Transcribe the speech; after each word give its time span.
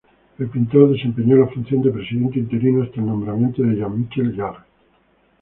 El 0.39 0.47
pintor 0.49 0.91
desempeñó 0.93 1.35
la 1.35 1.45
función 1.45 1.83
de 1.83 1.91
Presidente 1.91 2.39
interino 2.39 2.81
hasta 2.81 2.99
el 2.99 3.05
nombramiento 3.05 3.61
de 3.61 3.75
Jean-Michel 3.75 4.35
Jarre. 4.35 4.63